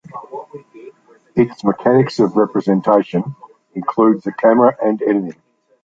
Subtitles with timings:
[1.35, 3.35] Its mechanics of representation
[3.75, 5.39] include the camera and editing.